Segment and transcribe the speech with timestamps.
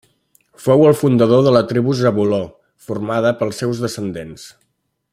[0.63, 2.41] Fou el fundador de la Tribu de Zabuló,
[2.89, 4.51] formada pels seus descendents.